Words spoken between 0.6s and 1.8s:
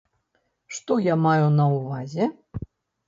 Што я маю на